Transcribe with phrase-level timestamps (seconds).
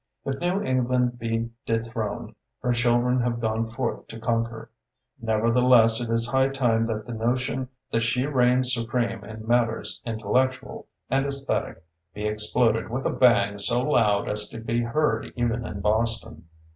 [0.25, 4.71] If New England be dethroned, her children have gone forth to conquer.
[5.23, 10.01] Neverthe less, it is high time that the notion that she reigns supreme in matters
[10.03, 11.83] in tellectual and esthetic
[12.15, 16.45] be exploded with a bang so loud as to be heard even in Boston.